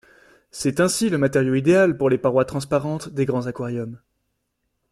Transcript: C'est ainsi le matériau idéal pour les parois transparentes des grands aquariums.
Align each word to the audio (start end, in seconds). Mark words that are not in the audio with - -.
C'est 0.49 0.79
ainsi 0.79 1.11
le 1.11 1.19
matériau 1.19 1.53
idéal 1.53 1.95
pour 1.95 2.09
les 2.09 2.17
parois 2.17 2.43
transparentes 2.43 3.09
des 3.09 3.25
grands 3.25 3.45
aquariums. 3.45 4.01